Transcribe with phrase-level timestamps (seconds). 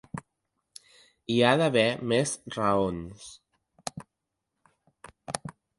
[1.33, 3.29] Hi ha d’haver més raons.